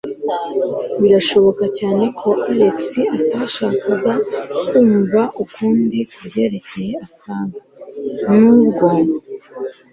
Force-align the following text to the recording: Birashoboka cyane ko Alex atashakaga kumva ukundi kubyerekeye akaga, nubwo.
Birashoboka 1.01 1.65
cyane 1.79 2.05
ko 2.19 2.29
Alex 2.51 2.77
atashakaga 3.17 4.13
kumva 4.67 5.21
ukundi 5.43 5.99
kubyerekeye 6.13 6.93
akaga, 7.05 7.59
nubwo. 8.39 8.87